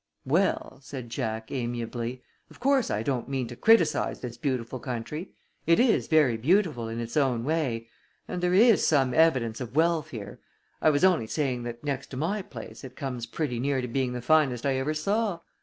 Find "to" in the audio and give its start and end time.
3.49-3.55, 12.07-12.17, 13.79-13.87